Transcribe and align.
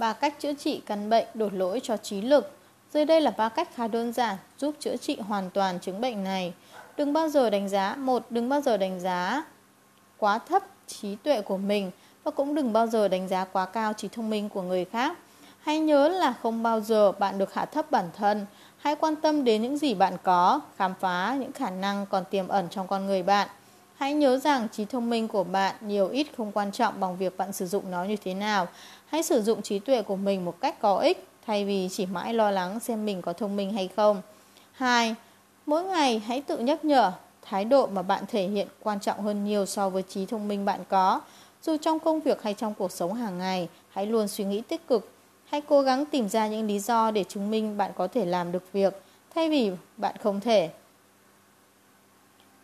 ba 0.00 0.12
cách 0.12 0.34
chữa 0.38 0.54
trị 0.54 0.82
căn 0.86 1.10
bệnh 1.10 1.26
đột 1.34 1.52
lỗi 1.52 1.80
cho 1.82 1.96
trí 1.96 2.20
lực. 2.20 2.52
Dưới 2.94 3.04
đây 3.04 3.20
là 3.20 3.30
ba 3.30 3.48
cách 3.48 3.68
khá 3.74 3.88
đơn 3.88 4.12
giản 4.12 4.36
giúp 4.58 4.74
chữa 4.80 4.96
trị 4.96 5.16
hoàn 5.20 5.50
toàn 5.50 5.80
chứng 5.80 6.00
bệnh 6.00 6.24
này. 6.24 6.52
Đừng 6.96 7.12
bao 7.12 7.28
giờ 7.28 7.50
đánh 7.50 7.68
giá 7.68 7.94
một 7.98 8.26
đừng 8.30 8.48
bao 8.48 8.60
giờ 8.60 8.76
đánh 8.76 9.00
giá 9.00 9.44
quá 10.18 10.38
thấp 10.38 10.62
trí 10.86 11.14
tuệ 11.14 11.40
của 11.40 11.56
mình 11.56 11.90
và 12.24 12.30
cũng 12.30 12.54
đừng 12.54 12.72
bao 12.72 12.86
giờ 12.86 13.08
đánh 13.08 13.28
giá 13.28 13.44
quá 13.44 13.66
cao 13.66 13.92
trí 13.92 14.08
thông 14.08 14.30
minh 14.30 14.48
của 14.48 14.62
người 14.62 14.84
khác. 14.84 15.18
Hãy 15.60 15.78
nhớ 15.78 16.08
là 16.08 16.34
không 16.42 16.62
bao 16.62 16.80
giờ 16.80 17.12
bạn 17.12 17.38
được 17.38 17.54
hạ 17.54 17.64
thấp 17.64 17.90
bản 17.90 18.10
thân. 18.16 18.46
Hãy 18.78 18.96
quan 18.96 19.16
tâm 19.16 19.44
đến 19.44 19.62
những 19.62 19.78
gì 19.78 19.94
bạn 19.94 20.16
có, 20.22 20.60
khám 20.76 20.94
phá 21.00 21.36
những 21.40 21.52
khả 21.52 21.70
năng 21.70 22.06
còn 22.06 22.24
tiềm 22.30 22.48
ẩn 22.48 22.68
trong 22.68 22.86
con 22.86 23.06
người 23.06 23.22
bạn. 23.22 23.48
Hãy 24.00 24.14
nhớ 24.14 24.38
rằng 24.38 24.68
trí 24.72 24.84
thông 24.84 25.10
minh 25.10 25.28
của 25.28 25.44
bạn 25.44 25.74
nhiều 25.80 26.08
ít 26.08 26.26
không 26.36 26.52
quan 26.52 26.72
trọng 26.72 27.00
bằng 27.00 27.16
việc 27.16 27.36
bạn 27.36 27.52
sử 27.52 27.66
dụng 27.66 27.90
nó 27.90 28.04
như 28.04 28.16
thế 28.16 28.34
nào. 28.34 28.66
Hãy 29.06 29.22
sử 29.22 29.42
dụng 29.42 29.62
trí 29.62 29.78
tuệ 29.78 30.02
của 30.02 30.16
mình 30.16 30.44
một 30.44 30.60
cách 30.60 30.80
có 30.80 30.96
ích 30.96 31.26
thay 31.46 31.64
vì 31.64 31.88
chỉ 31.92 32.06
mãi 32.06 32.34
lo 32.34 32.50
lắng 32.50 32.80
xem 32.80 33.04
mình 33.06 33.22
có 33.22 33.32
thông 33.32 33.56
minh 33.56 33.72
hay 33.72 33.88
không. 33.96 34.22
2. 34.72 35.14
Mỗi 35.66 35.84
ngày 35.84 36.18
hãy 36.18 36.40
tự 36.40 36.58
nhắc 36.58 36.84
nhở 36.84 37.12
thái 37.42 37.64
độ 37.64 37.86
mà 37.86 38.02
bạn 38.02 38.24
thể 38.28 38.48
hiện 38.48 38.68
quan 38.82 39.00
trọng 39.00 39.22
hơn 39.22 39.44
nhiều 39.44 39.66
so 39.66 39.90
với 39.90 40.02
trí 40.02 40.26
thông 40.26 40.48
minh 40.48 40.64
bạn 40.64 40.80
có. 40.88 41.20
Dù 41.62 41.76
trong 41.76 41.98
công 41.98 42.20
việc 42.20 42.42
hay 42.42 42.54
trong 42.54 42.74
cuộc 42.74 42.92
sống 42.92 43.14
hàng 43.14 43.38
ngày, 43.38 43.68
hãy 43.88 44.06
luôn 44.06 44.28
suy 44.28 44.44
nghĩ 44.44 44.60
tích 44.60 44.86
cực. 44.88 45.10
Hãy 45.44 45.60
cố 45.60 45.82
gắng 45.82 46.04
tìm 46.06 46.28
ra 46.28 46.48
những 46.48 46.66
lý 46.66 46.78
do 46.78 47.10
để 47.10 47.24
chứng 47.24 47.50
minh 47.50 47.76
bạn 47.76 47.90
có 47.96 48.06
thể 48.06 48.24
làm 48.24 48.52
được 48.52 48.72
việc, 48.72 49.02
thay 49.34 49.50
vì 49.50 49.72
bạn 49.96 50.14
không 50.22 50.40
thể. 50.40 50.70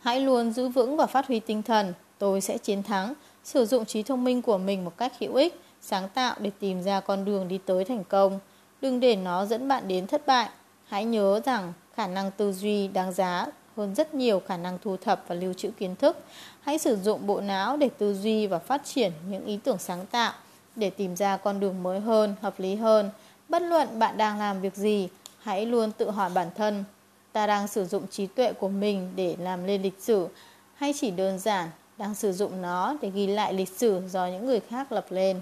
Hãy 0.01 0.21
luôn 0.21 0.51
giữ 0.51 0.67
vững 0.69 0.97
và 0.97 1.05
phát 1.05 1.27
huy 1.27 1.39
tinh 1.39 1.63
thần, 1.63 1.93
tôi 2.17 2.41
sẽ 2.41 2.57
chiến 2.57 2.83
thắng, 2.83 3.13
sử 3.43 3.65
dụng 3.65 3.85
trí 3.85 4.03
thông 4.03 4.23
minh 4.23 4.41
của 4.41 4.57
mình 4.57 4.85
một 4.85 4.97
cách 4.97 5.13
hữu 5.19 5.35
ích, 5.35 5.61
sáng 5.81 6.09
tạo 6.09 6.35
để 6.39 6.51
tìm 6.59 6.83
ra 6.83 6.99
con 6.99 7.25
đường 7.25 7.47
đi 7.47 7.57
tới 7.65 7.85
thành 7.85 8.03
công. 8.03 8.39
Đừng 8.81 8.99
để 8.99 9.15
nó 9.15 9.45
dẫn 9.45 9.67
bạn 9.67 9.87
đến 9.87 10.07
thất 10.07 10.27
bại. 10.27 10.49
Hãy 10.87 11.05
nhớ 11.05 11.41
rằng 11.45 11.73
khả 11.95 12.07
năng 12.07 12.31
tư 12.31 12.53
duy 12.53 12.87
đáng 12.87 13.13
giá 13.13 13.45
hơn 13.77 13.95
rất 13.95 14.13
nhiều 14.13 14.41
khả 14.47 14.57
năng 14.57 14.77
thu 14.83 14.97
thập 14.97 15.23
và 15.27 15.35
lưu 15.35 15.53
trữ 15.53 15.71
kiến 15.71 15.95
thức. 15.95 16.17
Hãy 16.61 16.77
sử 16.77 16.95
dụng 16.95 17.27
bộ 17.27 17.41
não 17.41 17.77
để 17.77 17.89
tư 17.97 18.13
duy 18.13 18.47
và 18.47 18.59
phát 18.59 18.85
triển 18.85 19.11
những 19.29 19.45
ý 19.45 19.59
tưởng 19.63 19.77
sáng 19.77 20.05
tạo 20.05 20.33
để 20.75 20.89
tìm 20.89 21.15
ra 21.15 21.37
con 21.37 21.59
đường 21.59 21.83
mới 21.83 21.99
hơn, 21.99 22.35
hợp 22.41 22.59
lý 22.59 22.75
hơn. 22.75 23.09
Bất 23.49 23.61
luận 23.61 23.99
bạn 23.99 24.17
đang 24.17 24.39
làm 24.39 24.61
việc 24.61 24.75
gì, 24.75 25.09
hãy 25.39 25.65
luôn 25.65 25.91
tự 25.91 26.09
hỏi 26.09 26.29
bản 26.29 26.47
thân, 26.55 26.83
ta 27.37 27.47
đang 27.47 27.67
sử 27.67 27.85
dụng 27.85 28.07
trí 28.07 28.27
tuệ 28.27 28.53
của 28.53 28.69
mình 28.69 29.11
để 29.15 29.35
làm 29.39 29.65
lên 29.65 29.81
lịch 29.81 29.99
sử, 29.99 30.27
hay 30.75 30.93
chỉ 30.99 31.11
đơn 31.11 31.39
giản 31.39 31.69
đang 31.97 32.15
sử 32.15 32.33
dụng 32.33 32.61
nó 32.61 32.97
để 33.01 33.09
ghi 33.09 33.27
lại 33.27 33.53
lịch 33.53 33.69
sử 33.69 34.01
do 34.09 34.27
những 34.27 34.45
người 34.45 34.59
khác 34.59 34.91
lập 34.91 35.05
lên. 35.09 35.41